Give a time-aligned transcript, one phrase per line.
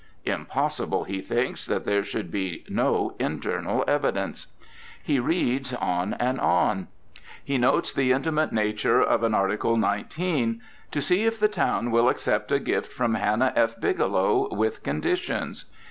[0.25, 4.47] Impossible, he thinks, that there should be no internal evidence.
[5.03, 6.87] He reads on and on.
[7.43, 10.59] He notes the intimate nature of an Article 19:
[10.89, 13.79] "To see if the town will accept a gift from Hannah E.
[13.79, 15.65] Bigelow, with conditions."